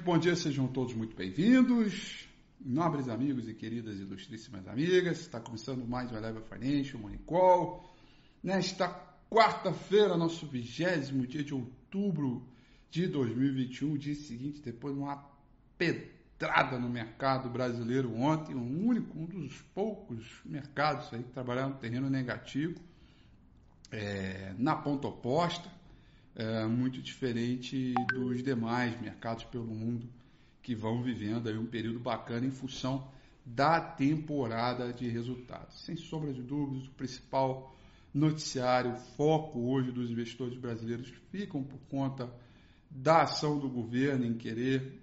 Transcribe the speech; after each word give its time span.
muito 0.00 0.04
bom 0.04 0.18
dia, 0.18 0.34
sejam 0.34 0.66
todos 0.66 0.94
muito 0.94 1.14
bem-vindos. 1.14 2.26
Nobres 2.58 3.06
amigos 3.06 3.46
e 3.46 3.52
queridas 3.52 3.98
ilustríssimas 3.98 4.66
amigas, 4.66 5.20
está 5.20 5.38
começando 5.38 5.86
mais 5.86 6.10
um 6.10 6.16
Eleva 6.16 6.40
Financial 6.40 6.98
Money 6.98 7.18
Call. 7.26 7.84
Nesta 8.42 8.88
quarta-feira, 9.28 10.16
nosso 10.16 10.46
vigésimo 10.46 11.26
dia 11.26 11.44
de 11.44 11.52
outubro 11.52 12.48
de 12.90 13.08
2021, 13.08 13.98
dia 13.98 14.14
seguinte, 14.14 14.62
depois 14.62 14.94
de 14.94 15.00
uma 15.00 15.22
pedrada 15.76 16.78
no 16.78 16.88
mercado 16.88 17.50
brasileiro 17.50 18.14
ontem, 18.14 18.54
um 18.54 18.86
único, 18.86 19.18
um 19.18 19.26
dos 19.26 19.60
poucos 19.74 20.40
mercados 20.46 21.12
aí 21.12 21.22
que 21.22 21.30
trabalharam 21.30 21.70
no 21.70 21.76
terreno 21.76 22.08
negativo, 22.08 22.80
é, 23.90 24.54
na 24.56 24.74
ponta 24.76 25.08
oposta 25.08 25.70
é, 26.34 26.64
muito 26.66 27.00
diferente 27.00 27.94
dos 28.12 28.42
demais 28.42 28.98
mercados 29.00 29.44
pelo 29.44 29.66
mundo 29.66 30.08
que 30.62 30.74
vão 30.74 31.02
vivendo 31.02 31.48
aí 31.48 31.58
um 31.58 31.66
período 31.66 31.98
bacana 31.98 32.46
em 32.46 32.50
função 32.50 33.08
da 33.44 33.80
temporada 33.80 34.92
de 34.92 35.08
resultados. 35.08 35.84
Sem 35.84 35.96
sombra 35.96 36.32
de 36.32 36.42
dúvidas, 36.42 36.86
o 36.86 36.92
principal 36.92 37.74
noticiário, 38.12 38.94
foco 39.16 39.58
hoje 39.58 39.90
dos 39.90 40.10
investidores 40.10 40.58
brasileiros 40.58 41.12
ficam 41.30 41.62
por 41.62 41.78
conta 41.88 42.32
da 42.90 43.22
ação 43.22 43.58
do 43.58 43.68
governo 43.68 44.24
em 44.24 44.34
querer 44.34 45.00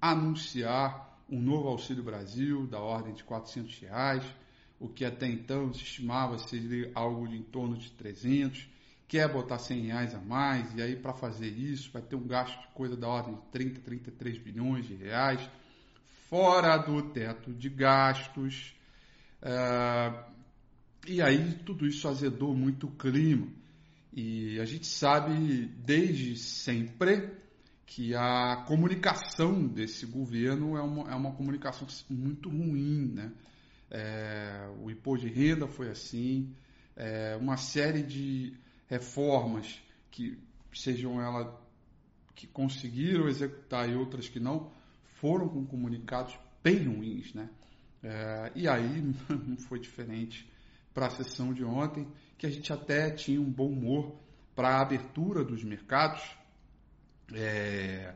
anunciar 0.00 1.18
um 1.28 1.40
novo 1.40 1.68
Auxílio 1.68 2.02
Brasil 2.02 2.66
da 2.66 2.80
ordem 2.80 3.14
de 3.14 3.24
400 3.24 3.78
reais, 3.80 4.24
o 4.78 4.88
que 4.88 5.04
até 5.04 5.26
então 5.26 5.72
se 5.72 5.82
estimava 5.82 6.38
ser 6.38 6.90
algo 6.94 7.28
de 7.28 7.36
em 7.36 7.42
torno 7.42 7.76
de 7.76 7.90
300 7.92 8.68
quer 9.10 9.28
botar 9.28 9.58
100 9.58 9.86
reais 9.86 10.14
a 10.14 10.20
mais, 10.20 10.72
e 10.76 10.80
aí 10.80 10.94
para 10.94 11.12
fazer 11.12 11.48
isso 11.48 11.90
vai 11.90 12.00
ter 12.00 12.14
um 12.14 12.28
gasto 12.28 12.56
de 12.60 12.68
coisa 12.68 12.96
da 12.96 13.08
ordem 13.08 13.34
de 13.34 13.40
30, 13.50 13.80
33 13.80 14.38
bilhões 14.38 14.86
de 14.86 14.94
reais, 14.94 15.50
fora 16.28 16.76
do 16.76 17.02
teto 17.10 17.52
de 17.52 17.68
gastos. 17.68 18.72
Uh, 19.42 20.30
e 21.08 21.20
aí 21.20 21.54
tudo 21.66 21.88
isso 21.88 22.06
azedou 22.06 22.54
muito 22.54 22.86
o 22.86 22.92
clima. 22.92 23.48
E 24.12 24.60
a 24.60 24.64
gente 24.64 24.86
sabe 24.86 25.66
desde 25.84 26.36
sempre 26.36 27.32
que 27.84 28.14
a 28.14 28.62
comunicação 28.68 29.66
desse 29.66 30.06
governo 30.06 30.76
é 30.76 30.82
uma, 30.82 31.10
é 31.10 31.14
uma 31.16 31.32
comunicação 31.32 31.84
muito 32.08 32.48
ruim. 32.48 33.12
Né? 33.12 33.32
É, 33.90 34.70
o 34.80 34.88
imposto 34.88 35.26
de 35.26 35.32
renda 35.32 35.66
foi 35.66 35.90
assim, 35.90 36.54
é, 36.94 37.36
uma 37.36 37.56
série 37.56 38.04
de 38.04 38.54
reformas 38.90 39.80
que 40.10 40.36
sejam 40.74 41.22
ela 41.22 41.58
que 42.34 42.46
conseguiram 42.46 43.28
executar 43.28 43.88
e 43.88 43.94
outras 43.94 44.28
que 44.28 44.40
não 44.40 44.72
foram 45.20 45.48
com 45.48 45.64
comunicados 45.64 46.36
bem 46.62 46.84
ruins, 46.84 47.32
né? 47.32 47.48
É, 48.02 48.52
e 48.54 48.66
aí 48.66 49.00
não 49.28 49.56
foi 49.56 49.78
diferente 49.78 50.50
para 50.92 51.06
a 51.06 51.10
sessão 51.10 51.54
de 51.54 51.64
ontem, 51.64 52.08
que 52.36 52.46
a 52.46 52.50
gente 52.50 52.72
até 52.72 53.10
tinha 53.10 53.40
um 53.40 53.50
bom 53.50 53.68
humor 53.68 54.16
para 54.56 54.70
a 54.70 54.82
abertura 54.82 55.44
dos 55.44 55.62
mercados, 55.62 56.22
é, 57.32 58.12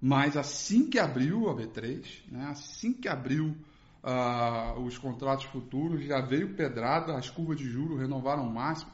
mas 0.00 0.36
assim 0.36 0.90
que 0.90 0.98
abriu 0.98 1.48
a 1.48 1.54
B3, 1.54 2.04
né, 2.28 2.46
assim 2.46 2.92
que 2.92 3.08
abriu 3.08 3.56
uh, 4.02 4.80
os 4.80 4.98
contratos 4.98 5.44
futuros, 5.46 6.02
já 6.04 6.20
veio 6.20 6.54
pedrada, 6.54 7.16
as 7.16 7.30
curvas 7.30 7.58
de 7.58 7.70
juros 7.70 8.00
renovaram 8.00 8.46
o 8.46 8.52
máximo, 8.52 8.90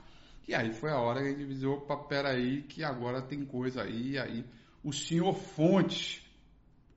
e 0.47 0.55
aí 0.55 0.73
foi 0.73 0.91
a 0.91 0.99
hora 0.99 1.21
que 1.21 1.29
a 1.29 1.31
gente 1.31 1.45
visou, 1.45 1.75
opa, 1.75 1.97
peraí, 1.97 2.63
que 2.63 2.83
agora 2.83 3.23
tem 3.23 3.45
coisa 3.45 3.83
aí. 3.83 4.13
E 4.13 4.19
aí 4.19 4.45
o 4.83 4.93
senhor 4.93 5.35
Fontes 5.35 6.23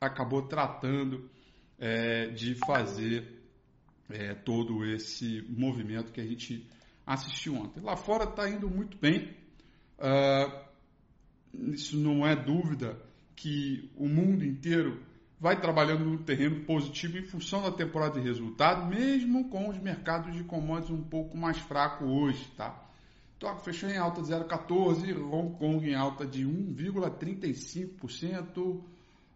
acabou 0.02 0.44
tratando 0.44 1.30
é, 1.78 2.28
de 2.28 2.56
fazer 2.66 3.42
é, 4.10 4.34
todo 4.34 4.86
esse 4.86 5.46
movimento 5.50 6.12
que 6.12 6.22
a 6.22 6.26
gente 6.26 6.68
assistiu 7.06 7.56
ontem. 7.56 7.82
Lá 7.82 7.96
fora 7.96 8.24
está 8.24 8.50
indo 8.50 8.70
muito 8.70 8.98
bem. 8.98 9.36
Uh, 9.98 10.66
isso 11.72 11.98
não 11.98 12.26
é 12.26 12.36
dúvida 12.36 13.00
que 13.36 13.92
o 13.96 14.08
mundo 14.08 14.44
inteiro 14.44 15.04
vai 15.40 15.60
trabalhando 15.60 16.06
no 16.06 16.18
terreno 16.20 16.64
positivo 16.66 17.18
em 17.18 17.24
função 17.24 17.62
da 17.62 17.72
temporada 17.72 18.20
de 18.20 18.26
resultado, 18.26 18.88
mesmo 18.88 19.50
com 19.50 19.70
os 19.70 19.78
mercados 19.78 20.34
de 20.34 20.44
commodities 20.44 20.98
um 20.98 21.04
pouco 21.04 21.38
mais 21.38 21.58
fracos 21.58 22.08
hoje, 22.08 22.52
tá? 22.58 22.85
Tóquio 23.40 23.64
fechou 23.64 23.90
em 23.90 23.98
alta 23.98 24.22
de 24.22 24.28
0,14%, 24.30 25.32
Hong 25.32 25.58
Kong 25.58 25.90
em 25.90 25.96
alta 25.96 26.26
de 26.26 26.46
1,35%. 26.46 28.58
Uh, 28.58 28.84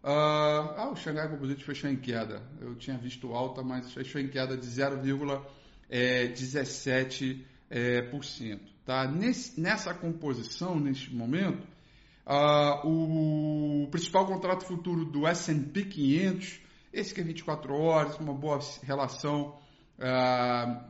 ah, 0.02 0.88
o 0.90 0.96
Xangai 0.96 1.28
Composite 1.28 1.62
fechou 1.62 1.90
em 1.90 1.96
queda. 1.96 2.42
Eu 2.60 2.74
tinha 2.76 2.96
visto 2.96 3.34
alta, 3.34 3.62
mas 3.62 3.92
fechou 3.92 4.18
em 4.20 4.28
queda 4.28 4.56
de 4.56 4.66
0,17%. 4.66 7.44
É, 7.72 8.02
por 8.02 8.24
cento, 8.24 8.68
tá? 8.84 9.06
Nesse, 9.06 9.60
nessa 9.60 9.94
composição, 9.94 10.80
neste 10.80 11.14
momento, 11.14 11.64
uh, 12.26 12.84
o 12.84 13.86
principal 13.92 14.26
contrato 14.26 14.64
futuro 14.64 15.04
do 15.04 15.24
S&P 15.24 15.84
500, 15.84 16.60
esse 16.92 17.14
que 17.14 17.20
é 17.20 17.24
24 17.24 17.72
horas, 17.72 18.18
uma 18.18 18.34
boa 18.34 18.58
relação 18.82 19.56
uh, 20.00 20.84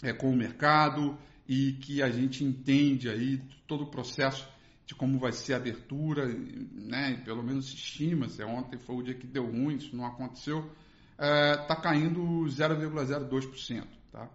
é, 0.00 0.12
com 0.12 0.30
o 0.30 0.36
mercado, 0.36 1.18
e 1.52 1.74
que 1.74 2.02
a 2.02 2.08
gente 2.08 2.42
entende 2.42 3.10
aí 3.10 3.36
todo 3.66 3.84
o 3.84 3.90
processo 3.90 4.48
de 4.86 4.94
como 4.94 5.18
vai 5.18 5.32
ser 5.32 5.52
a 5.52 5.58
abertura, 5.58 6.26
né? 6.26 7.20
pelo 7.26 7.42
menos 7.42 7.68
se 7.68 7.74
estima, 7.74 8.26
se 8.26 8.42
ontem 8.42 8.78
foi 8.78 8.96
o 8.96 9.02
dia 9.02 9.12
que 9.12 9.26
deu 9.26 9.44
ruim, 9.44 9.76
isso 9.76 9.94
não 9.94 10.06
aconteceu, 10.06 10.60
está 11.10 11.26
é, 11.26 11.58
tá 11.66 11.76
caindo 11.76 12.22
0,02%. 12.22 13.84
Tá? 14.10 14.30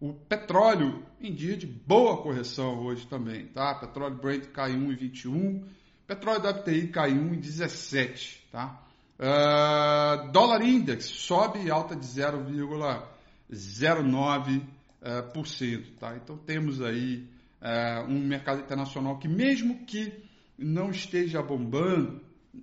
O 0.00 0.14
petróleo 0.14 1.04
em 1.20 1.34
dia 1.34 1.58
de 1.58 1.66
boa 1.66 2.22
correção 2.22 2.80
hoje 2.80 3.06
também. 3.06 3.48
Tá? 3.48 3.74
Petróleo 3.74 4.16
Brent 4.16 4.46
cai 4.46 4.72
1,21%, 4.72 5.66
petróleo 6.06 6.48
WTI 6.48 6.88
cai 6.88 7.12
1,17%. 7.12 8.38
Tá? 8.50 8.82
Uh, 9.18 10.32
dólar 10.32 10.62
Index 10.62 11.04
sobe 11.04 11.70
alta 11.70 11.94
de 11.94 12.06
0,09%. 12.06 14.62
Eh, 15.04 15.20
por 15.20 15.48
cento. 15.48 15.90
Tá? 15.98 16.16
Então 16.16 16.38
temos 16.38 16.80
aí 16.80 17.28
uh, 17.60 18.08
um 18.08 18.24
mercado 18.24 18.60
internacional 18.60 19.18
que, 19.18 19.26
mesmo 19.26 19.84
que 19.84 20.12
não 20.56 20.92
esteja 20.92 21.42
bombando 21.42 22.20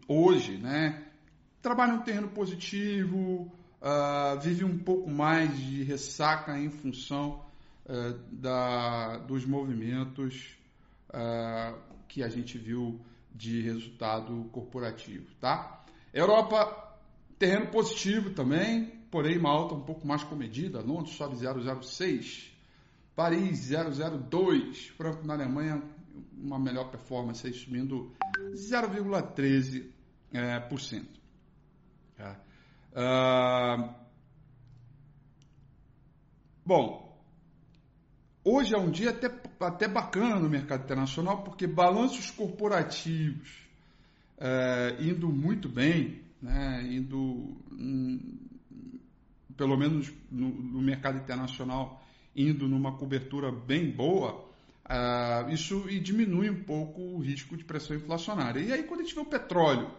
hoje, 0.07 0.57
né, 0.57 1.03
trabalha 1.61 1.95
um 1.95 2.01
terreno 2.01 2.29
positivo, 2.29 3.51
uh, 3.81 4.39
vive 4.39 4.63
um 4.63 4.79
pouco 4.79 5.09
mais 5.09 5.53
de 5.57 5.83
ressaca 5.83 6.57
em 6.57 6.69
função 6.69 7.47
da, 8.31 9.17
dos 9.17 9.47
movimentos 9.47 10.55
que 12.07 12.21
a 12.21 12.29
gente 12.29 12.55
viu 12.55 13.01
de 13.33 13.61
resultado 13.63 14.47
corporativo. 14.51 15.25
Tá? 15.41 15.83
Europa, 16.13 16.95
terreno 17.39 17.71
positivo 17.71 18.29
também, 18.29 18.98
porém 19.11 19.37
uma 19.37 19.49
alta 19.49 19.75
um 19.75 19.81
pouco 19.81 20.07
mais 20.07 20.23
comedida. 20.23 20.81
Londres 20.81 21.15
sobe 21.15 21.35
0,06. 21.35 22.51
Paris 23.15 23.69
0,02. 23.69 24.89
Franco 24.91 25.25
na 25.25 25.33
Alemanha, 25.33 25.83
uma 26.37 26.59
melhor 26.59 26.89
performance 26.89 27.45
aí 27.45 27.53
subindo 27.53 28.11
0,13%. 28.53 29.85
É, 30.31 30.59
por 30.59 30.79
cento. 30.79 31.19
É. 32.19 32.35
Uh, 32.91 33.95
bom, 36.63 37.19
hoje 38.43 38.75
é 38.75 38.77
um 38.77 38.91
dia 38.91 39.09
até, 39.09 39.27
até 39.59 39.87
bacana 39.87 40.39
no 40.39 40.47
mercado 40.47 40.83
internacional, 40.83 41.43
porque 41.43 41.65
balanços 41.65 42.29
corporativos 42.29 43.69
é, 44.37 44.97
indo 44.99 45.29
muito 45.29 45.67
bem, 45.67 46.21
né, 46.41 46.83
indo 46.83 47.57
pelo 49.59 49.75
menos 49.75 50.09
no, 50.31 50.47
no 50.47 50.81
mercado 50.81 51.17
internacional, 51.17 52.01
indo 52.33 52.65
numa 52.65 52.95
cobertura 52.95 53.51
bem 53.51 53.91
boa, 53.91 54.45
uh, 54.85 55.49
isso 55.49 55.81
diminui 56.01 56.49
um 56.49 56.63
pouco 56.63 57.01
o 57.01 57.19
risco 57.19 57.57
de 57.57 57.65
pressão 57.65 57.97
inflacionária. 57.97 58.61
E 58.61 58.71
aí, 58.71 58.83
quando 58.83 59.01
a 59.01 59.03
gente 59.03 59.13
vê 59.13 59.19
o 59.19 59.25
petróleo 59.25 59.91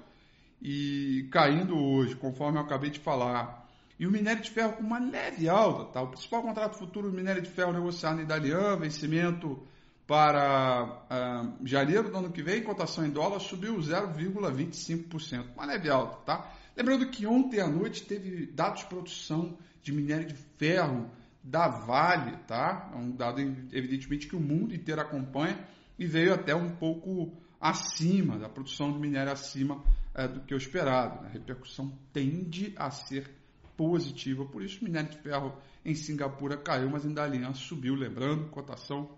e 0.62 1.28
caindo 1.30 1.76
hoje, 1.76 2.16
conforme 2.16 2.56
eu 2.56 2.62
acabei 2.62 2.88
de 2.88 3.00
falar, 3.00 3.68
e 3.98 4.06
o 4.06 4.10
minério 4.10 4.42
de 4.42 4.50
ferro 4.50 4.72
com 4.72 4.82
uma 4.82 4.98
leve 4.98 5.46
alta, 5.46 5.92
tá? 5.92 6.00
o 6.00 6.08
principal 6.08 6.40
contrato 6.40 6.78
futuro 6.78 7.10
do 7.10 7.14
minério 7.14 7.42
de 7.42 7.50
ferro 7.50 7.70
negociado 7.70 8.18
em 8.18 8.24
Dalian, 8.24 8.78
vencimento 8.78 9.62
para 10.06 11.04
uh, 11.10 11.66
janeiro 11.66 12.10
do 12.10 12.16
ano 12.16 12.32
que 12.32 12.42
vem, 12.42 12.62
cotação 12.62 13.04
em 13.04 13.10
dólar 13.10 13.40
subiu 13.40 13.76
0,25%, 13.76 15.52
uma 15.54 15.66
leve 15.66 15.90
alta, 15.90 16.16
tá? 16.24 16.50
Lembrando 16.76 17.10
que 17.10 17.26
ontem 17.26 17.60
à 17.60 17.68
noite 17.68 18.04
teve 18.04 18.46
dados 18.46 18.80
de 18.80 18.86
produção 18.86 19.58
de 19.82 19.92
minério 19.92 20.26
de 20.26 20.34
ferro 20.34 21.10
da 21.42 21.68
Vale, 21.68 22.36
tá? 22.46 22.90
É 22.92 22.96
um 22.96 23.10
dado 23.10 23.40
evidentemente 23.72 24.26
que 24.26 24.36
o 24.36 24.40
mundo 24.40 24.74
inteiro 24.74 25.00
acompanha 25.00 25.66
e 25.98 26.06
veio 26.06 26.34
até 26.34 26.54
um 26.54 26.70
pouco 26.76 27.32
acima 27.60 28.38
da 28.38 28.48
produção 28.48 28.92
de 28.92 28.98
minério 28.98 29.32
acima 29.32 29.82
é, 30.14 30.26
do 30.26 30.40
que 30.40 30.54
o 30.54 30.56
esperado. 30.56 31.22
Né? 31.22 31.28
A 31.28 31.32
repercussão 31.32 31.92
tende 32.12 32.72
a 32.76 32.90
ser 32.90 33.30
positiva, 33.76 34.44
por 34.44 34.62
isso 34.62 34.84
minério 34.84 35.10
de 35.10 35.18
ferro 35.18 35.56
em 35.84 35.94
Singapura 35.94 36.56
caiu, 36.56 36.90
mas 36.90 37.06
ainda 37.06 37.24
a 37.24 37.54
subiu, 37.54 37.94
lembrando, 37.94 38.48
cotação 38.50 39.10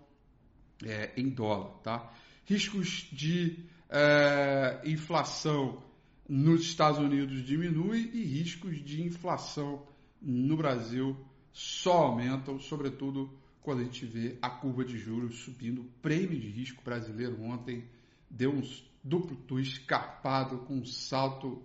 é, 0.85 1.11
em 1.17 1.29
dólar. 1.29 1.71
Tá? 1.83 2.13
Riscos 2.45 3.07
de 3.11 3.65
é, 3.89 4.81
inflação 4.85 5.83
nos 6.27 6.61
Estados 6.61 6.99
Unidos 6.99 7.45
diminui 7.45 8.09
e 8.13 8.23
riscos 8.23 8.83
de 8.83 9.01
inflação 9.01 9.85
no 10.21 10.55
Brasil 10.55 11.17
só 11.51 12.05
aumentam, 12.05 12.59
sobretudo 12.59 13.29
quando 13.61 13.81
a 13.81 13.83
gente 13.83 14.05
vê 14.05 14.37
a 14.41 14.49
curva 14.49 14.83
de 14.83 14.97
juros 14.97 15.39
subindo. 15.39 15.81
O 15.81 15.89
prêmio 16.01 16.39
de 16.39 16.49
risco 16.49 16.83
brasileiro 16.83 17.41
ontem 17.41 17.85
deu 18.29 18.51
um 18.51 18.61
duplo 19.03 19.35
twist 19.35 19.79
escarpado 19.81 20.59
com 20.59 20.75
um 20.75 20.85
salto 20.85 21.63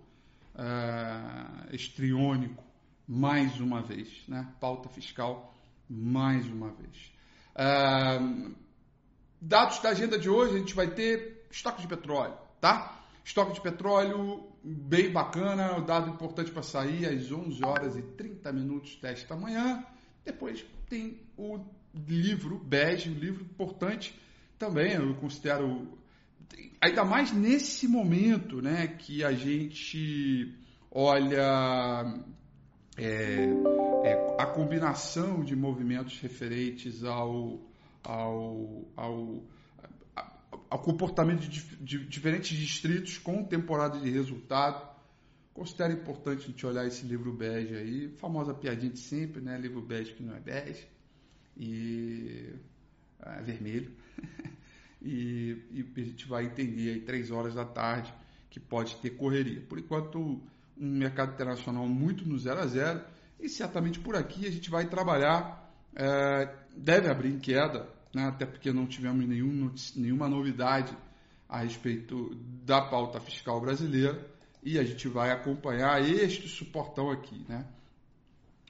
uh, 0.55 1.73
estriônico 1.73 2.63
mais 3.07 3.59
uma 3.59 3.81
vez, 3.81 4.07
né? 4.27 4.53
Pauta 4.59 4.87
fiscal 4.89 5.57
mais 5.89 6.45
uma 6.45 6.69
vez. 6.71 7.11
Uh, 7.55 8.55
dados 9.41 9.79
da 9.79 9.89
agenda 9.89 10.19
de 10.19 10.29
hoje, 10.29 10.55
a 10.55 10.59
gente 10.59 10.75
vai 10.75 10.91
ter 10.91 11.47
estoque 11.49 11.81
de 11.81 11.87
petróleo, 11.87 12.37
tá? 12.61 12.98
Estoque 13.23 13.53
de 13.53 13.61
petróleo 13.61 14.47
bem 14.63 15.11
bacana, 15.11 15.77
o 15.77 15.81
dado 15.81 16.09
importante 16.09 16.51
para 16.51 16.63
sair 16.63 17.05
às 17.05 17.31
11 17.31 17.63
horas 17.63 17.95
e 17.95 18.01
30 18.01 18.51
minutos 18.51 18.95
desta 19.01 19.35
manhã. 19.35 19.83
Depois 20.25 20.65
tem 20.89 21.19
o 21.37 21.59
livro 22.07 22.57
bege, 22.57 23.09
um 23.09 23.13
livro 23.13 23.43
importante 23.43 24.19
também, 24.57 24.93
eu 24.93 25.15
considero 25.15 25.99
ainda 26.81 27.05
mais 27.05 27.31
nesse 27.31 27.87
momento, 27.87 28.61
né, 28.61 28.87
que 28.87 29.23
a 29.23 29.31
gente 29.31 30.53
olha 30.91 32.21
é, 32.97 33.45
é, 34.03 34.35
a 34.37 34.45
combinação 34.47 35.43
de 35.43 35.55
movimentos 35.55 36.19
referentes 36.19 37.03
ao, 37.03 37.59
ao, 38.03 38.85
ao, 38.95 39.43
ao 40.69 40.79
comportamento 40.79 41.47
de, 41.47 41.61
de, 41.77 42.05
diferentes 42.05 42.57
distritos 42.57 43.17
com 43.17 43.43
temporada 43.43 43.99
de 43.99 44.09
resultado. 44.09 44.87
Considero 45.53 45.93
importante 45.93 46.43
a 46.43 46.47
gente 46.47 46.65
olhar 46.65 46.85
esse 46.85 47.05
livro 47.05 47.33
bege 47.33 47.75
aí, 47.75 48.09
famosa 48.17 48.53
piadinha 48.53 48.91
de 48.91 48.99
sempre, 48.99 49.41
né? 49.41 49.57
Livro 49.57 49.81
bege 49.81 50.13
que 50.13 50.23
não 50.23 50.35
é 50.35 50.39
bege 50.39 50.87
e 51.57 52.53
é 53.21 53.41
vermelho. 53.41 53.91
e, 55.01 55.57
e, 55.71 55.85
a 55.97 56.03
gente 56.03 56.27
vai 56.27 56.45
entender 56.45 56.91
aí 56.91 57.01
três 57.01 57.31
horas 57.31 57.55
da 57.55 57.65
tarde 57.65 58.13
que 58.49 58.59
pode 58.59 58.95
ter 58.97 59.11
correria. 59.11 59.61
Por 59.61 59.77
enquanto, 59.77 60.41
um 60.79 60.97
mercado 60.97 61.33
internacional 61.33 61.85
muito 61.87 62.25
no 62.25 62.37
zero 62.37 62.61
a 62.61 62.67
zero 62.67 63.01
e 63.39 63.49
certamente 63.49 63.99
por 63.99 64.15
aqui 64.15 64.47
a 64.47 64.51
gente 64.51 64.69
vai 64.69 64.87
trabalhar, 64.87 65.73
é, 65.95 66.55
deve 66.75 67.09
abrir 67.09 67.33
em 67.33 67.39
queda, 67.39 67.87
né, 68.13 68.27
até 68.27 68.45
porque 68.45 68.71
não 68.71 68.85
tivemos 68.85 69.27
nenhum, 69.27 69.71
nenhuma 69.95 70.27
novidade 70.27 70.95
a 71.47 71.59
respeito 71.59 72.35
da 72.63 72.81
pauta 72.81 73.19
fiscal 73.19 73.59
brasileira 73.59 74.29
e 74.63 74.77
a 74.77 74.83
gente 74.83 75.07
vai 75.07 75.31
acompanhar 75.31 76.01
este 76.01 76.47
suportão 76.47 77.09
aqui. 77.09 77.45
Né? 77.47 77.65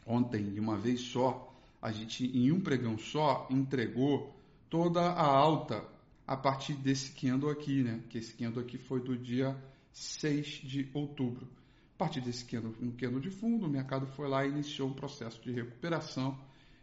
Ontem, 0.05 0.51
de 0.51 0.59
uma 0.59 0.77
vez 0.77 1.01
só, 1.01 1.53
a 1.81 1.91
gente, 1.91 2.25
em 2.25 2.51
um 2.51 2.59
pregão 2.61 2.97
só, 2.97 3.47
entregou 3.49 4.35
toda 4.69 5.01
a 5.01 5.25
alta 5.25 5.83
a 6.27 6.37
partir 6.37 6.73
desse 6.73 7.11
candle 7.11 7.49
aqui, 7.49 7.83
né? 7.83 8.01
que 8.09 8.17
esse 8.17 8.33
candle 8.33 8.61
aqui 8.61 8.77
foi 8.77 9.01
do 9.01 9.17
dia 9.17 9.57
6 9.91 10.47
de 10.63 10.89
outubro. 10.93 11.47
A 11.95 11.97
partir 11.97 12.21
desse 12.21 12.45
candle, 12.45 12.73
no 12.79 12.93
candle 12.93 13.19
de 13.19 13.29
fundo, 13.29 13.65
o 13.65 13.69
mercado 13.69 14.07
foi 14.07 14.29
lá 14.29 14.45
e 14.45 14.49
iniciou 14.49 14.89
um 14.89 14.93
processo 14.93 15.41
de 15.41 15.51
recuperação, 15.51 16.37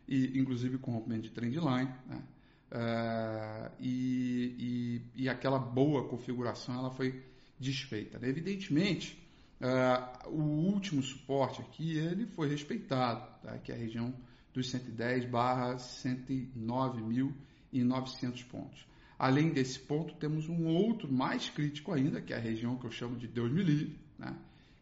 e 0.06 0.38
inclusive 0.38 0.78
com 0.78 0.92
rompimento 0.92 1.22
de 1.22 1.30
trendline, 1.30 1.90
né? 2.06 2.22
Uh, 2.70 3.70
e, 3.78 5.02
e, 5.16 5.22
e, 5.22 5.28
aquela 5.28 5.58
boa 5.58 6.08
configuração 6.08 6.74
ela 6.74 6.90
foi 6.90 7.22
desfeita. 7.58 8.18
Né? 8.18 8.28
Evidentemente, 8.28 9.16
uh, 9.60 10.28
o 10.28 10.42
último 10.42 11.00
suporte 11.00 11.60
aqui 11.60 11.96
ele 11.96 12.26
foi 12.26 12.48
respeitado, 12.48 13.24
tá? 13.40 13.56
que 13.58 13.70
é 13.70 13.74
a 13.74 13.78
região 13.78 14.12
dos 14.52 14.68
110 14.70 15.26
barra 15.26 15.76
109.900 15.76 18.44
pontos. 18.46 18.84
Além 19.18 19.50
desse 19.50 19.78
ponto, 19.78 20.14
temos 20.16 20.48
um 20.48 20.66
outro 20.66 21.10
mais 21.10 21.48
crítico 21.48 21.92
ainda, 21.92 22.20
que 22.20 22.32
é 22.32 22.36
a 22.36 22.40
região 22.40 22.76
que 22.76 22.86
eu 22.86 22.90
chamo 22.90 23.16
de 23.16 23.28
Deus 23.28 23.52
me 23.52 23.62
livre, 23.62 23.96
né? 24.18 24.36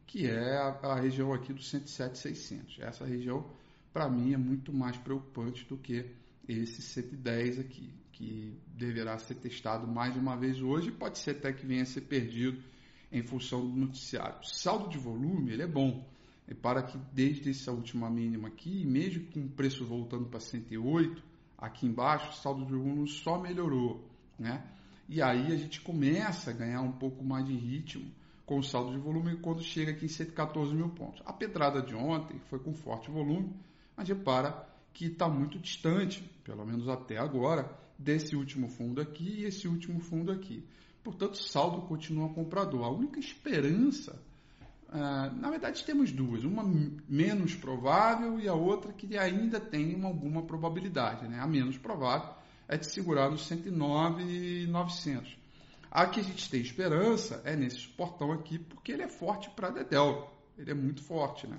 que 0.07 0.27
é 0.27 0.57
a, 0.57 0.69
a 0.83 0.99
região 1.01 1.35
aqui 1.35 1.53
do 1.53 1.63
107,600. 1.63 2.81
Essa 2.81 3.05
região, 3.05 3.47
para 3.93 4.09
mim, 4.09 4.33
é 4.33 4.39
muito 4.39 4.73
mais 4.73 4.97
preocupante 4.97 5.67
do 5.67 5.77
que 5.77 6.07
esse 6.49 6.83
110 6.83 7.61
aqui, 7.61 7.93
que 8.13 8.57
deverá 8.69 9.19
ser 9.19 9.35
testado 9.37 9.87
mais 9.87 10.17
uma 10.17 10.37
vez 10.37 10.61
hoje 10.61 10.91
pode 10.91 11.19
ser 11.19 11.33
até 11.33 11.53
que 11.53 11.67
venha 11.67 11.83
a 11.83 11.87
ser 11.87 12.03
perdido 12.03 12.63
em 13.11 13.23
função 13.23 13.61
do 13.61 13.77
noticiário. 13.77 14.41
O 14.41 14.45
saldo 14.45 14.89
de 14.89 14.99
volume 14.99 15.53
ele 15.53 15.63
é 15.63 15.67
bom, 15.67 16.07
para 16.61 16.83
que 16.83 16.99
desde 17.13 17.51
essa 17.51 17.73
última 17.73 18.11
mínima 18.11 18.49
aqui, 18.49 18.85
mesmo 18.85 19.27
com 19.33 19.41
o 19.41 19.49
preço 19.49 19.85
voltando 19.85 20.27
para 20.27 20.41
108, 20.41 21.23
aqui 21.57 21.87
embaixo 21.87 22.31
o 22.31 22.35
saldo 22.35 22.67
de 22.67 22.73
volume 22.73 23.09
só 23.09 23.41
melhorou. 23.41 24.09
Né? 24.39 24.63
E 25.09 25.23
aí 25.23 25.53
a 25.53 25.57
gente 25.57 25.81
começa 25.81 26.51
a 26.51 26.55
ganhar 26.55 26.81
um 26.83 26.93
pouco 26.93 27.25
mais 27.25 27.47
de 27.47 27.55
ritmo 27.55 28.11
com 28.45 28.59
o 28.59 28.63
saldo 28.63 28.93
de 28.93 28.99
volume 28.99 29.37
quando 29.37 29.63
chega 29.63 29.93
aqui 29.93 30.05
em 30.05 30.09
114 30.09 30.75
mil 30.75 30.91
pontos. 30.91 31.23
A 31.25 31.33
pedrada 31.33 31.81
de 31.81 31.95
ontem 31.95 32.39
foi 32.51 32.59
com 32.59 32.75
forte 32.75 33.11
volume, 33.11 33.55
mas 33.97 34.09
repara 34.09 34.69
que 34.95 35.07
está 35.07 35.29
muito 35.29 35.59
distante, 35.59 36.23
pelo 36.45 36.65
menos 36.65 36.89
até 36.89 37.19
agora, 37.19 37.69
desse 37.99 38.37
último 38.37 38.69
fundo 38.69 39.01
aqui 39.01 39.41
e 39.41 39.45
esse 39.45 39.67
último 39.67 40.01
fundo 40.01 40.31
aqui. 40.31 40.65
Portanto, 41.03 41.37
saldo 41.37 41.83
continua 41.83 42.31
comprador. 42.31 42.85
A 42.85 42.91
única 42.91 43.19
esperança, 43.19 44.23
ah, 44.89 45.31
na 45.31 45.51
verdade, 45.51 45.85
temos 45.85 46.13
duas: 46.13 46.45
uma 46.45 46.63
menos 47.09 47.55
provável 47.55 48.39
e 48.39 48.49
a 48.49 48.55
outra 48.55 48.93
que 48.93 49.19
ainda 49.19 49.61
tem 49.61 50.03
alguma 50.03 50.43
probabilidade. 50.43 51.29
Né? 51.29 51.39
A 51.41 51.47
menos 51.47 51.77
provável 51.77 52.35
é 52.69 52.79
de 52.79 52.91
segurar 52.91 53.31
nos 53.31 53.47
109,900. 53.47 55.37
A 55.91 56.07
que 56.07 56.21
a 56.21 56.23
gente 56.23 56.49
tem 56.49 56.61
esperança 56.61 57.43
é 57.45 57.55
nesse 57.55 57.87
portão 57.89 58.33
aqui, 58.33 58.59
porque 58.59 58.93
ele 58.93 59.03
é 59.03 59.09
forte 59.09 59.51
para 59.51 59.71
Dedel. 59.71 60.33
Ele 60.57 60.71
é 60.71 60.75
muito 60.75 61.03
forte, 61.03 61.47
né? 61.47 61.59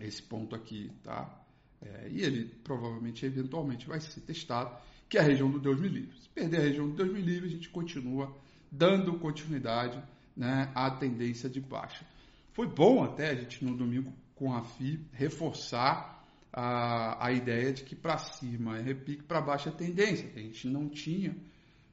Esse 0.00 0.22
ponto 0.22 0.56
aqui, 0.56 0.90
tá? 1.02 1.41
É, 1.84 2.08
e 2.10 2.22
ele 2.22 2.44
provavelmente, 2.62 3.26
eventualmente, 3.26 3.86
vai 3.86 4.00
ser 4.00 4.20
testado, 4.20 4.76
que 5.08 5.18
é 5.18 5.20
a 5.20 5.24
região 5.24 5.50
do 5.50 5.58
Deus 5.58 5.80
me 5.80 5.88
livre. 5.88 6.16
Se 6.20 6.28
perder 6.28 6.58
a 6.58 6.62
região 6.62 6.88
do 6.88 6.94
Deus 6.94 7.12
me 7.12 7.20
livre, 7.20 7.48
a 7.48 7.50
gente 7.52 7.68
continua 7.68 8.34
dando 8.70 9.18
continuidade 9.18 10.02
né, 10.36 10.70
à 10.74 10.90
tendência 10.90 11.48
de 11.48 11.60
baixa. 11.60 12.06
Foi 12.52 12.66
bom 12.66 13.02
até 13.02 13.30
a 13.30 13.34
gente 13.34 13.64
no 13.64 13.76
domingo 13.76 14.12
com 14.34 14.54
a 14.54 14.62
FI 14.62 15.00
reforçar 15.12 16.24
a, 16.52 17.26
a 17.26 17.32
ideia 17.32 17.72
de 17.72 17.82
que 17.82 17.94
para 17.94 18.18
cima 18.18 18.78
é 18.78 18.82
repique, 18.82 19.22
para 19.22 19.40
baixo 19.40 19.68
é 19.68 19.72
tendência. 19.72 20.30
A 20.34 20.38
gente 20.38 20.68
não 20.68 20.88
tinha 20.88 21.34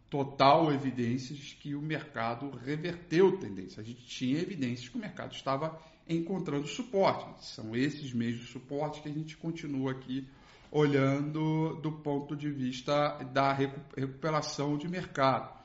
total 0.10 0.74
evidências 0.74 1.56
que 1.60 1.76
o 1.76 1.82
mercado 1.82 2.50
reverteu 2.66 3.38
tendência. 3.38 3.82
A 3.82 3.86
gente 3.86 4.06
tinha 4.06 4.40
evidências 4.40 4.90
que 4.90 4.98
o 4.98 5.02
mercado 5.02 5.34
estava 5.34 5.80
encontrando 6.10 6.68
suporte. 6.68 7.46
São 7.46 7.76
esses 7.76 8.12
mesmos 8.14 8.50
suportes 8.50 9.02
que 9.02 9.10
a 9.10 9.14
gente 9.14 9.38
continua 9.38 9.92
aqui 9.92 10.28
olhando 10.72 11.76
do 11.82 11.92
ponto 11.92 12.36
de 12.36 12.50
vista 12.50 13.18
da 13.32 13.54
recuperação 13.54 14.78
de 14.78 14.88
mercado. 14.88 15.58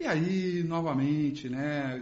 E 0.00 0.06
aí, 0.06 0.62
novamente, 0.62 1.48
né, 1.48 2.00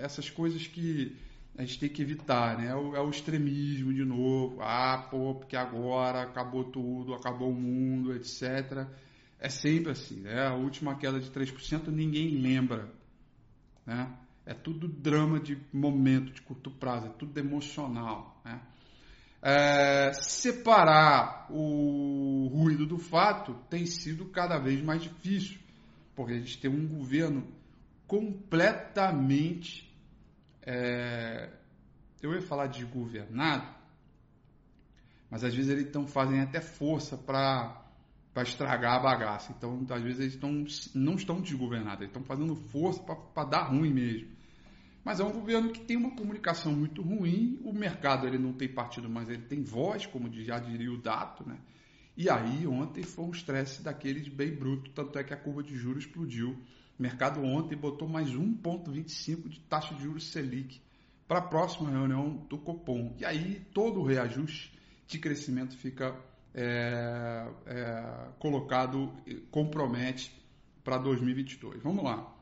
essas 0.00 0.30
coisas 0.30 0.66
que 0.66 1.16
a 1.56 1.62
gente 1.62 1.78
tem 1.78 1.88
que 1.88 2.00
evitar, 2.00 2.56
né? 2.56 2.68
É 2.68 2.74
o, 2.74 2.96
é 2.96 3.00
o, 3.00 3.10
extremismo 3.10 3.92
de 3.92 4.04
novo. 4.04 4.62
Ah, 4.62 5.06
pô, 5.10 5.34
porque 5.34 5.56
agora 5.56 6.22
acabou 6.22 6.64
tudo, 6.64 7.14
acabou 7.14 7.50
o 7.50 7.54
mundo, 7.54 8.14
etc. 8.14 8.86
É 9.38 9.48
sempre 9.48 9.92
assim, 9.92 10.20
né? 10.20 10.46
A 10.46 10.54
última 10.54 10.94
queda 10.94 11.20
de 11.20 11.30
3% 11.30 11.88
ninguém 11.88 12.40
lembra, 12.40 12.88
né? 13.84 14.08
É 14.44 14.54
tudo 14.54 14.88
drama 14.88 15.38
de 15.38 15.60
momento, 15.72 16.32
de 16.32 16.42
curto 16.42 16.70
prazo, 16.70 17.06
é 17.06 17.10
tudo 17.10 17.38
emocional, 17.38 18.40
né? 18.44 18.60
É, 19.44 20.12
separar 20.12 21.46
o 21.50 22.48
ruído 22.52 22.86
do 22.86 22.98
fato 22.98 23.54
tem 23.68 23.84
sido 23.86 24.26
cada 24.26 24.58
vez 24.58 24.80
mais 24.82 25.02
difícil, 25.02 25.58
porque 26.14 26.32
a 26.34 26.38
gente 26.38 26.60
tem 26.60 26.70
um 26.70 26.86
governo 26.86 27.44
completamente 28.06 29.92
é, 30.64 31.50
eu 32.22 32.32
ia 32.32 32.40
falar 32.40 32.68
desgovernado, 32.68 33.66
mas 35.28 35.42
às 35.42 35.54
vezes 35.54 35.70
eles 35.70 35.90
tão, 35.90 36.06
fazem 36.06 36.40
até 36.40 36.60
força 36.60 37.16
para 37.16 37.81
estragar 38.40 38.94
a 38.94 39.00
bagaça. 39.00 39.54
Então, 39.56 39.84
às 39.90 40.02
vezes, 40.02 40.20
eles 40.20 40.36
tão, 40.36 40.64
não 40.94 41.14
estão 41.14 41.40
desgovernados, 41.40 42.00
eles 42.00 42.10
estão 42.10 42.24
fazendo 42.24 42.56
força 42.56 43.02
para 43.02 43.44
dar 43.44 43.64
ruim 43.64 43.92
mesmo. 43.92 44.28
Mas 45.04 45.20
é 45.20 45.24
um 45.24 45.32
governo 45.32 45.70
que 45.70 45.80
tem 45.80 45.96
uma 45.96 46.12
comunicação 46.12 46.72
muito 46.72 47.02
ruim, 47.02 47.60
o 47.64 47.72
mercado 47.72 48.26
ele 48.26 48.38
não 48.38 48.52
tem 48.52 48.68
partido, 48.68 49.10
mas 49.10 49.28
ele 49.28 49.42
tem 49.42 49.62
voz, 49.62 50.06
como 50.06 50.32
já 50.32 50.58
diria 50.58 50.92
o 50.92 50.96
Dato, 50.96 51.46
né? 51.46 51.58
E 52.16 52.30
aí 52.30 52.66
ontem 52.66 53.02
foi 53.02 53.24
um 53.24 53.30
estresse 53.30 53.82
daqueles 53.82 54.28
bem 54.28 54.54
bruto, 54.54 54.90
tanto 54.92 55.18
é 55.18 55.24
que 55.24 55.34
a 55.34 55.36
curva 55.36 55.62
de 55.62 55.74
juros 55.74 56.04
explodiu. 56.04 56.50
O 56.98 57.02
mercado 57.02 57.42
ontem 57.42 57.76
botou 57.76 58.06
mais 58.06 58.28
1,25 58.28 59.48
de 59.48 59.60
taxa 59.60 59.94
de 59.94 60.02
juros 60.02 60.30
Selic 60.30 60.80
para 61.26 61.38
a 61.38 61.42
próxima 61.42 61.90
reunião 61.90 62.46
do 62.48 62.58
Copom. 62.58 63.16
E 63.18 63.24
aí 63.24 63.66
todo 63.72 64.00
o 64.00 64.04
reajuste 64.04 64.72
de 65.08 65.18
crescimento 65.18 65.76
fica 65.76 66.14
é, 66.54 67.46
é, 67.66 68.28
colocado, 68.38 69.12
compromete 69.50 70.32
para 70.84 70.98
2022. 70.98 71.82
Vamos 71.82 72.04
lá 72.04 72.32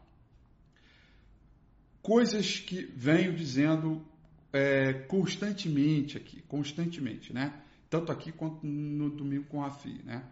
coisas 2.03 2.59
que 2.59 2.83
venho 2.85 3.33
dizendo 3.35 4.05
é, 4.53 4.93
constantemente 4.93 6.17
aqui, 6.17 6.43
constantemente, 6.43 7.33
né? 7.33 7.63
Tanto 7.89 8.13
aqui 8.13 8.33
quanto 8.33 8.67
no 8.67 9.11
domingo 9.11 9.45
com 9.45 9.63
a 9.63 9.71
FI, 9.71 10.03
né? 10.05 10.25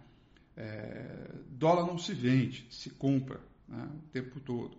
É, 0.56 1.30
dólar 1.50 1.86
não 1.86 1.98
se 1.98 2.12
vende, 2.12 2.66
se 2.70 2.90
compra 2.90 3.40
né? 3.68 3.88
o 3.94 4.08
tempo 4.10 4.40
todo. 4.40 4.76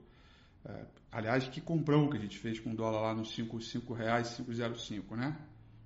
É, 0.66 0.86
aliás, 1.12 1.48
que 1.48 1.62
comprão 1.62 2.10
que 2.10 2.18
a 2.18 2.20
gente 2.20 2.38
fez 2.38 2.60
com 2.60 2.76
dólar 2.76 3.02
lá 3.02 3.14
nos 3.14 3.34
5, 3.34 3.62
5 3.62 3.94
reais, 3.94 4.28
5,05, 4.38 5.16
né? 5.16 5.38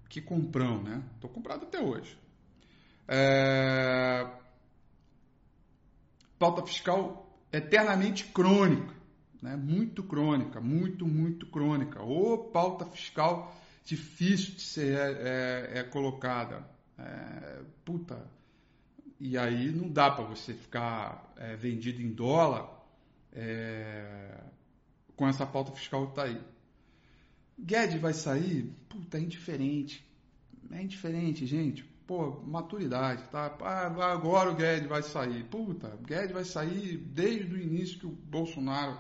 Que 0.10 0.22
comprão, 0.22 0.82
né? 0.82 1.04
Estou 1.16 1.30
comprado 1.30 1.64
até 1.64 1.80
hoje. 1.80 2.18
É, 3.08 4.28
pauta 6.40 6.66
fiscal 6.66 7.30
eternamente 7.52 8.26
crônica 8.26 9.04
né? 9.44 9.58
muito 9.58 10.02
crônica, 10.02 10.62
muito, 10.62 11.06
muito 11.06 11.46
crônica. 11.48 12.02
Ou 12.02 12.50
pauta 12.50 12.86
fiscal 12.86 13.54
difícil 13.84 14.56
de 14.56 14.62
ser 14.62 14.98
é, 14.98 15.74
é, 15.76 15.80
é 15.80 15.84
colocada. 15.84 16.66
É, 16.98 17.62
puta. 17.84 18.26
E 19.20 19.38
aí 19.38 19.70
não 19.70 19.90
dá 19.90 20.10
para 20.10 20.24
você 20.24 20.54
ficar 20.54 21.34
é, 21.36 21.58
vendido 21.58 22.02
em 22.02 22.14
dólar 22.14 22.70
é, 23.34 24.44
com 25.16 25.28
essa 25.28 25.46
pauta 25.46 25.74
fiscal 25.74 26.08
que 26.08 26.16
tá 26.16 26.24
aí. 26.24 26.42
Guedes 27.60 28.00
vai 28.00 28.14
sair? 28.14 28.74
Puta, 28.88 29.18
é 29.18 29.22
indiferente. 29.22 30.08
É 30.72 30.82
indiferente, 30.82 31.46
gente. 31.46 31.86
Pô, 32.06 32.42
maturidade, 32.46 33.24
tá? 33.30 33.56
Ah, 33.62 34.12
agora 34.12 34.52
o 34.52 34.56
Guedes 34.56 34.88
vai 34.88 35.02
sair. 35.02 35.44
Puta, 35.46 35.96
o 35.96 36.04
Guedes 36.04 36.32
vai 36.32 36.44
sair 36.44 36.98
desde 36.98 37.54
o 37.54 37.58
início 37.58 38.00
que 38.00 38.06
o 38.06 38.12
Bolsonaro 38.12 38.98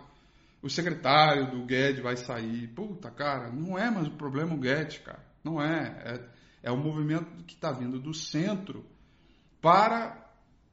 o 0.63 0.69
secretário 0.69 1.51
do 1.51 1.65
Guedes 1.65 2.01
vai 2.01 2.15
sair. 2.15 2.69
Puta, 2.69 3.11
cara, 3.11 3.51
não 3.51 3.77
é 3.77 3.91
mais 3.91 4.07
o 4.07 4.11
problema 4.11 4.55
o 4.55 4.57
Guedes, 4.57 4.97
cara. 4.99 5.21
Não 5.43 5.61
é. 5.61 6.29
É, 6.63 6.69
é 6.69 6.71
um 6.71 6.81
movimento 6.81 7.43
que 7.43 7.53
está 7.53 7.69
vindo 7.73 7.99
do 7.99 8.13
centro 8.13 8.85
para 9.61 10.25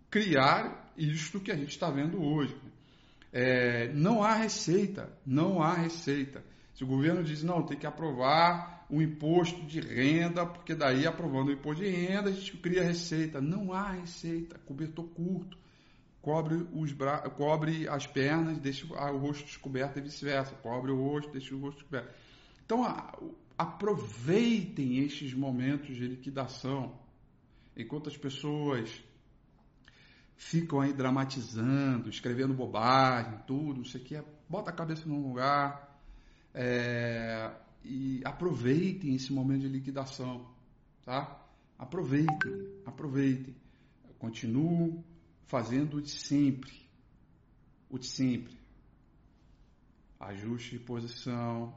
criar 0.09 0.93
isto 0.97 1.41
que 1.41 1.51
a 1.51 1.57
gente 1.57 1.71
está 1.71 1.91
vendo 1.91 2.23
hoje. 2.23 2.57
É, 3.33 3.93
não 3.93 4.23
há 4.23 4.35
receita, 4.35 5.13
não 5.27 5.61
há 5.61 5.75
receita. 5.75 6.45
Se 6.73 6.85
o 6.85 6.87
governo 6.87 7.25
diz, 7.25 7.43
não, 7.43 7.67
tem 7.67 7.77
que 7.77 7.87
aprovar 7.87 8.80
um 8.91 9.01
imposto 9.01 9.63
de 9.63 9.81
renda, 9.81 10.45
porque 10.45 10.75
daí 10.75 11.07
aprovando 11.07 11.49
o 11.49 11.53
imposto 11.53 11.83
de 11.83 11.91
renda 11.91 12.31
a 12.31 12.33
gente 12.33 12.57
cria 12.57 12.83
receita. 12.83 13.41
Não 13.41 13.73
há 13.73 13.93
receita, 13.93 14.59
cobertor 14.67 15.07
curto 15.09 15.61
cobre, 16.23 16.67
os 16.73 16.93
bra... 16.93 17.19
cobre 17.31 17.89
as 17.89 18.07
pernas, 18.07 18.59
deixa 18.59 18.87
o 18.87 19.19
rosto 19.19 19.45
descoberto 19.45 19.99
e 19.99 20.03
vice-versa. 20.03 20.55
Cobre 20.57 20.91
o 20.91 20.97
rosto, 20.97 21.31
deixa 21.33 21.55
o 21.55 21.61
rosto 21.61 21.79
descoberto. 21.79 22.15
Então, 22.65 22.85
aproveitem 23.57 24.99
estes 24.99 25.35
momentos 25.35 25.97
de 25.97 26.07
liquidação. 26.07 26.99
Enquanto 27.77 28.09
as 28.09 28.17
pessoas 28.17 29.03
ficam 30.37 30.81
aí 30.81 30.93
dramatizando, 30.93 32.09
escrevendo 32.09 32.55
bobagem, 32.55 33.39
tudo, 33.47 33.79
não 33.79 33.85
sei 33.85 34.01
o 34.01 34.05
que, 34.05 34.23
bota 34.49 34.71
a 34.71 34.75
cabeça 34.75 35.07
num 35.07 35.29
lugar 35.29 35.99
é, 36.55 37.51
e 37.85 38.21
aproveitem 38.25 39.15
esse 39.15 39.33
momento 39.33 39.63
de 39.63 39.69
liquidação, 39.69 40.47
tá? 41.05 41.47
Aproveitem, 41.79 42.69
aproveitem. 42.85 43.55
Continuo 44.19 45.03
fazendo 45.47 45.97
o 45.97 46.03
de 46.03 46.11
sempre. 46.11 46.73
O 47.89 47.99
de 47.99 48.07
sempre. 48.07 48.59
Ajuste 50.19 50.79
de 50.79 50.85
posição, 50.85 51.75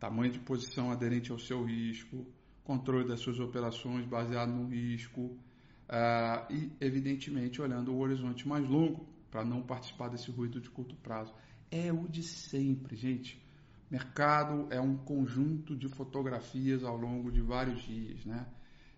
tamanho 0.00 0.32
de 0.32 0.40
posição 0.40 0.90
aderente 0.90 1.30
ao 1.30 1.38
seu 1.38 1.64
risco, 1.64 2.26
controle 2.64 3.06
das 3.06 3.20
suas 3.20 3.38
operações 3.38 4.04
baseado 4.04 4.50
no 4.50 4.68
risco 4.68 5.20
uh, 5.20 6.52
e, 6.52 6.72
evidentemente, 6.80 7.62
olhando 7.62 7.92
o 7.92 7.98
horizonte 7.98 8.48
mais 8.48 8.68
longo 8.68 9.06
para 9.30 9.44
não 9.44 9.62
participar 9.62 10.08
desse 10.08 10.30
ruído 10.30 10.60
de 10.60 10.70
curto 10.70 10.96
prazo. 10.96 11.32
É 11.70 11.92
o 11.92 12.08
de 12.08 12.22
sempre, 12.22 12.96
gente. 12.96 13.43
Mercado 13.90 14.66
é 14.70 14.80
um 14.80 14.96
conjunto 14.96 15.76
de 15.76 15.88
fotografias 15.88 16.82
ao 16.82 16.96
longo 16.96 17.30
de 17.30 17.40
vários 17.40 17.82
dias, 17.82 18.24
né? 18.24 18.46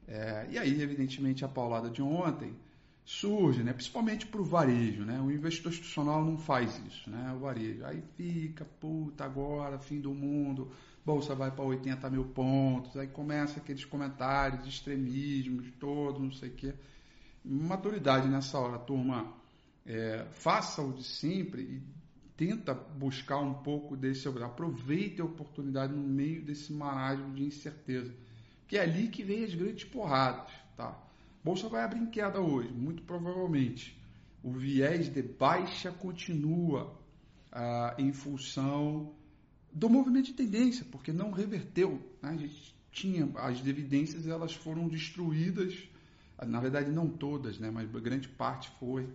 É, 0.08 0.46
e 0.50 0.58
aí, 0.58 0.80
evidentemente, 0.80 1.44
a 1.44 1.48
paulada 1.48 1.90
de 1.90 2.00
ontem 2.00 2.54
surge, 3.06 3.62
né? 3.62 3.72
principalmente 3.72 4.26
para 4.26 4.40
o 4.40 4.44
varejo. 4.44 5.04
Né? 5.04 5.20
O 5.20 5.30
investidor 5.30 5.72
institucional 5.72 6.24
não 6.24 6.36
faz 6.36 6.76
isso, 6.86 7.08
né? 7.08 7.32
o 7.34 7.38
varejo. 7.38 7.84
Aí 7.84 8.02
fica, 8.16 8.64
puta, 8.64 9.24
agora, 9.24 9.78
fim 9.78 10.00
do 10.00 10.12
mundo, 10.12 10.72
bolsa 11.04 11.34
vai 11.34 11.50
para 11.50 11.64
80 11.64 12.10
mil 12.10 12.24
pontos, 12.24 12.96
aí 12.96 13.06
começa 13.06 13.60
aqueles 13.60 13.84
comentários, 13.84 14.66
extremismos, 14.66 15.70
todo, 15.78 16.20
não 16.20 16.32
sei 16.32 16.48
o 16.48 16.54
quê. 16.54 16.74
Maturidade 17.44 18.28
nessa 18.28 18.58
hora, 18.58 18.78
turma. 18.78 19.32
É, 19.84 20.26
faça 20.32 20.82
o 20.82 20.92
de 20.92 21.04
sempre 21.04 21.62
e 21.62 21.82
tenta 22.36 22.74
buscar 22.74 23.38
um 23.38 23.54
pouco 23.54 23.96
desse. 23.96 24.28
Aproveite 24.28 25.20
a 25.20 25.24
oportunidade 25.24 25.92
no 25.92 26.02
meio 26.02 26.42
desse 26.42 26.72
marasmo 26.72 27.34
de 27.34 27.44
incerteza. 27.44 28.12
Que 28.68 28.76
é 28.76 28.82
ali 28.82 29.08
que 29.08 29.22
vem 29.22 29.44
as 29.44 29.54
grandes 29.54 29.84
porradas. 29.84 30.52
Tá? 30.76 30.96
Bolsa 31.42 31.68
vai 31.68 31.82
abrir 31.82 32.00
em 32.00 32.06
queda 32.06 32.40
hoje, 32.40 32.72
muito 32.72 33.02
provavelmente. 33.02 33.96
O 34.42 34.52
viés 34.52 35.12
de 35.12 35.22
baixa 35.22 35.90
continua 35.90 36.94
ah, 37.50 37.94
em 37.98 38.12
função 38.12 39.14
do 39.72 39.88
movimento 39.88 40.26
de 40.26 40.32
tendência, 40.32 40.86
porque 40.90 41.12
não 41.12 41.30
reverteu. 41.30 42.00
Né? 42.22 42.30
A 42.30 42.36
gente 42.36 42.74
tinha 42.90 43.28
as 43.36 43.64
evidências, 43.66 44.26
elas 44.26 44.54
foram 44.54 44.88
destruídas, 44.88 45.74
na 46.46 46.60
verdade 46.60 46.90
não 46.90 47.08
todas, 47.08 47.58
né? 47.58 47.70
mas 47.70 47.90
grande 47.90 48.28
parte 48.28 48.70
foi. 48.78 49.08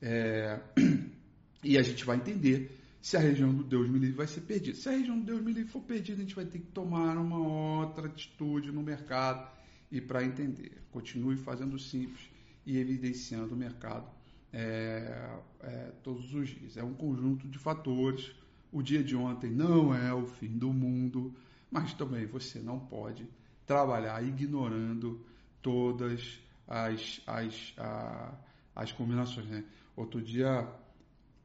É... 0.00 0.60
E 1.62 1.78
a 1.78 1.82
gente 1.82 2.04
vai 2.04 2.16
entender 2.16 2.78
se 3.00 3.16
a 3.16 3.20
região 3.20 3.52
do 3.52 3.64
Deus 3.64 3.88
me 3.88 3.98
livre 3.98 4.16
vai 4.16 4.26
ser 4.26 4.42
perdida. 4.42 4.76
Se 4.76 4.88
a 4.88 4.92
região 4.92 5.18
do 5.18 5.24
Deus 5.24 5.42
me 5.42 5.52
livre 5.52 5.70
for 5.70 5.82
perdida, 5.82 6.18
a 6.18 6.24
gente 6.24 6.34
vai 6.34 6.44
ter 6.44 6.60
que 6.60 6.66
tomar 6.66 7.16
uma 7.16 7.38
outra 7.38 8.06
atitude 8.06 8.70
no 8.70 8.82
mercado 8.82 9.50
e 9.90 10.00
para 10.00 10.24
entender. 10.24 10.82
Continue 10.90 11.36
fazendo 11.36 11.78
simples 11.78 12.30
e 12.64 12.78
evidenciando 12.78 13.54
o 13.54 13.56
mercado 13.56 14.06
é, 14.52 15.36
é, 15.60 15.92
todos 16.02 16.32
os 16.34 16.48
dias. 16.48 16.76
É 16.76 16.84
um 16.84 16.94
conjunto 16.94 17.48
de 17.48 17.58
fatores. 17.58 18.32
O 18.70 18.82
dia 18.82 19.02
de 19.02 19.16
ontem 19.16 19.50
não 19.50 19.94
é 19.94 20.14
o 20.14 20.26
fim 20.26 20.56
do 20.56 20.72
mundo, 20.72 21.34
mas 21.70 21.92
também 21.94 22.26
você 22.26 22.58
não 22.60 22.78
pode 22.78 23.28
trabalhar 23.66 24.22
ignorando 24.22 25.20
todas 25.60 26.38
as, 26.66 27.20
as, 27.26 27.74
a, 27.76 28.34
as 28.74 28.92
combinações. 28.92 29.46
Né? 29.46 29.64
Outro 29.96 30.22
dia, 30.22 30.68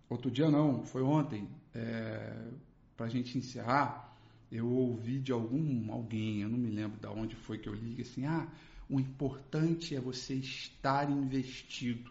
outro 0.10 0.32
dia 0.32 0.50
não, 0.50 0.84
foi 0.84 1.02
ontem, 1.02 1.48
é, 1.74 2.48
para 2.96 3.06
a 3.06 3.10
gente 3.10 3.38
encerrar, 3.38 4.16
eu 4.52 4.68
ouvi 4.70 5.20
de 5.20 5.32
algum 5.32 5.92
alguém, 5.92 6.42
eu 6.42 6.50
não 6.50 6.58
me 6.58 6.70
lembro 6.70 7.00
de 7.00 7.08
onde 7.08 7.36
foi 7.36 7.58
que 7.58 7.68
eu 7.68 7.74
li, 7.74 8.02
assim, 8.02 8.26
ah, 8.26 8.48
o 8.90 9.00
importante 9.00 9.96
é 9.96 10.00
você 10.00 10.36
estar 10.36 11.10
investido. 11.10 12.10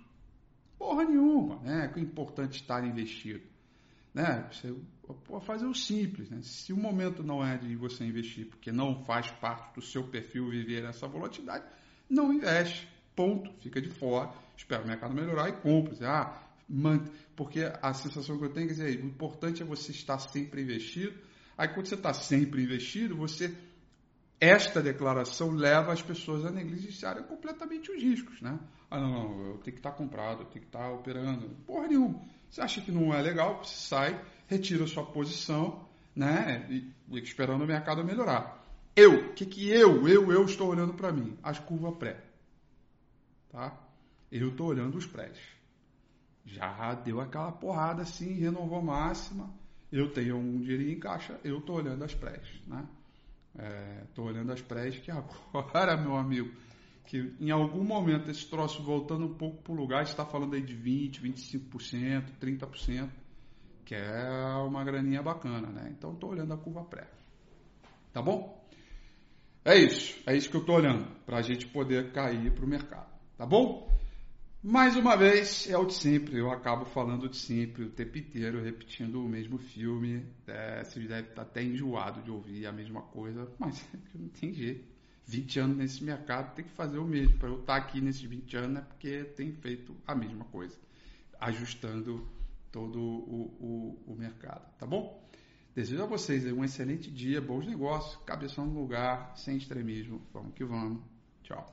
Porra 0.79 1.05
nenhuma, 1.05 1.57
né? 1.61 1.91
O 1.97 1.99
importante 1.99 2.59
é 2.59 2.61
estar 2.61 2.85
investido. 2.87 3.43
Né? 4.13 4.47
Você 4.53 4.75
pode 5.25 5.45
fazer 5.45 5.67
o 5.67 5.75
simples, 5.75 6.29
né? 6.31 6.41
Se 6.43 6.73
o 6.73 6.77
momento 6.77 7.23
não 7.23 7.45
é 7.45 7.57
de 7.57 7.75
você 7.77 8.05
investir, 8.05 8.47
porque 8.47 8.71
não 8.71 9.05
faz 9.05 9.31
parte 9.31 9.75
do 9.75 9.83
seu 9.83 10.05
perfil 10.05 10.51
viver 10.51 10.85
essa 10.85 11.09
volatilidade, 11.09 11.65
não 12.09 12.33
investe. 12.33 12.89
Ponto. 13.15 13.51
Fica 13.61 13.81
de 13.81 13.89
fora, 13.89 14.31
espera 14.55 14.83
o 14.83 14.87
mercado 14.87 15.15
melhorar 15.15 15.49
e 15.49 15.53
compra. 15.53 15.95
Ah, 16.03 16.46
porque 17.35 17.61
a 17.81 17.93
sensação 17.95 18.39
que 18.39 18.45
eu 18.45 18.53
tenho 18.53 18.71
é 18.71 18.75
que 18.75 19.03
o 19.03 19.07
importante 19.07 19.63
é 19.63 19.65
você 19.65 19.93
estar 19.93 20.19
sempre 20.19 20.63
investido 20.63 21.17
Aí 21.57 21.69
quando 21.69 21.87
você 21.87 21.95
está 21.95 22.13
sempre 22.13 22.63
investido, 22.63 23.17
você 23.17 23.57
esta 24.39 24.83
declaração 24.83 25.51
leva 25.53 25.93
as 25.93 26.03
pessoas 26.03 26.45
a 26.45 26.51
negligenciarem 26.51 27.25
completamente 27.25 27.91
os 27.91 28.03
riscos, 28.03 28.43
né? 28.43 28.61
Ah, 28.91 29.01
não, 29.01 29.11
não, 29.11 29.47
eu 29.47 29.59
tenho 29.59 29.75
que 29.75 29.79
estar 29.79 29.93
comprado, 29.93 30.43
eu 30.43 30.47
tenho 30.47 30.61
que 30.61 30.69
estar 30.69 30.91
operando. 30.91 31.49
Porra 31.67 31.89
nenhuma. 31.89 32.21
Você 32.51 32.61
acha 32.61 32.83
que 32.83 32.93
não 32.93 33.15
é 33.15 33.23
legal, 33.23 33.65
você 33.65 33.75
sai, 33.75 34.23
retira 34.47 34.85
a 34.85 34.87
sua 34.87 35.07
posição, 35.07 35.89
né? 36.15 36.67
E, 36.69 36.93
esperando 37.19 37.65
o 37.65 37.67
mercado 37.67 38.05
melhorar. 38.05 38.63
Eu, 38.95 39.31
o 39.31 39.35
que, 39.35 39.47
que 39.47 39.71
eu, 39.71 40.07
eu, 40.07 40.31
eu 40.31 40.45
estou 40.45 40.69
olhando 40.69 40.93
para 40.93 41.11
mim? 41.11 41.39
As 41.43 41.59
curvas 41.59 41.97
pré. 41.97 42.23
Tá? 43.51 43.75
Eu 44.31 44.51
estou 44.51 44.67
olhando 44.67 44.99
os 44.99 45.07
prés. 45.07 45.39
Já 46.47 46.95
deu 46.95 47.21
aquela 47.21 47.51
porrada 47.51 48.03
assim, 48.03 48.33
renovou 48.35 48.81
máxima. 48.81 49.53
Eu 49.91 50.13
tenho 50.13 50.37
um 50.37 50.61
dinheirinho 50.61 50.93
em 50.93 51.01
caixa, 51.01 51.39
eu 51.45 51.59
estou 51.59 51.77
olhando 51.77 52.05
as 52.05 52.15
prés, 52.15 52.49
né? 52.67 52.87
É, 53.59 54.05
olhando 54.19 54.53
as 54.53 54.61
prés 54.61 54.99
que 54.99 55.11
agora, 55.11 55.97
meu 55.97 56.17
amigo, 56.17 56.51
que 57.07 57.35
em 57.41 57.51
algum 57.51 57.83
momento 57.83 58.31
esse 58.31 58.47
troço 58.49 58.83
voltando 58.83 59.27
um 59.27 59.35
pouco 59.35 59.63
para 59.63 59.73
o 59.73 59.77
lugar, 59.77 60.03
está 60.03 60.25
falando 60.25 60.55
aí 60.55 60.63
de 60.63 60.77
20%, 60.77 61.21
25%, 61.23 62.25
30%, 62.41 63.11
que 63.85 63.95
é 63.95 64.29
uma 64.67 64.85
graninha 64.85 65.23
bacana, 65.23 65.69
né? 65.69 65.89
Então 65.97 66.13
estou 66.13 66.31
olhando 66.31 66.53
a 66.53 66.57
curva 66.57 66.85
pré. 66.85 67.09
Tá 68.13 68.23
bom? 68.23 68.65
É 69.65 69.77
isso, 69.77 70.23
é 70.27 70.37
isso 70.37 70.49
que 70.49 70.57
eu 70.57 70.61
estou 70.61 70.77
olhando, 70.77 71.09
para 71.25 71.39
a 71.39 71.43
gente 71.43 71.67
poder 71.67 72.13
cair 72.13 72.53
para 72.53 72.65
o 72.65 72.69
mercado. 72.69 73.11
Tá 73.37 73.45
bom? 73.45 73.96
Mais 74.69 74.97
uma 74.97 75.17
vez, 75.17 75.71
é 75.71 75.79
o 75.79 75.85
de 75.85 75.95
sempre, 75.95 76.39
eu 76.39 76.51
acabo 76.51 76.85
falando 76.87 77.29
de 77.29 77.37
sempre, 77.37 77.85
o 77.85 77.89
tempo 77.89 78.19
inteiro, 78.19 78.61
repetindo 78.61 79.25
o 79.25 79.29
mesmo 79.29 79.59
filme. 79.59 80.27
É, 80.45 80.83
vocês 80.83 81.07
devem 81.07 81.31
estar 81.31 81.43
até 81.43 81.63
enjoado 81.63 82.21
de 82.21 82.33
ouvir 82.33 82.67
a 82.67 82.73
mesma 82.73 83.01
coisa, 83.01 83.49
mas 83.61 83.87
não 84.13 84.27
tem 84.29 84.53
jeito. 84.53 84.85
20 85.25 85.61
anos 85.61 85.77
nesse 85.77 86.03
mercado, 86.03 86.53
tem 86.57 86.65
que 86.65 86.73
fazer 86.73 86.99
o 86.99 87.05
mesmo. 87.05 87.39
Para 87.39 87.49
eu 87.49 87.61
estar 87.61 87.77
aqui 87.77 88.01
nesses 88.01 88.23
20 88.23 88.57
anos 88.57 88.79
é 88.79 88.81
porque 88.81 89.25
tem 89.37 89.53
feito 89.53 89.95
a 90.05 90.17
mesma 90.17 90.45
coisa, 90.47 90.77
ajustando 91.39 92.29
todo 92.73 92.99
o, 92.99 94.03
o, 94.05 94.13
o 94.15 94.17
mercado. 94.17 94.69
Tá 94.79 94.85
bom? 94.85 95.25
Desejo 95.77 96.03
a 96.03 96.07
vocês 96.07 96.45
um 96.45 96.65
excelente 96.65 97.09
dia, 97.09 97.41
bons 97.41 97.69
negócios, 97.69 98.21
cabeção 98.25 98.67
no 98.67 98.81
lugar, 98.81 99.33
sem 99.37 99.57
extremismo. 99.57 100.27
Vamos 100.35 100.55
que 100.55 100.65
vamos. 100.65 101.05
Tchau. 101.45 101.73